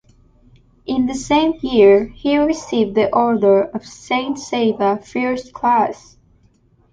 [0.87, 6.17] In the same year, he received the order of Saint Sava, first class.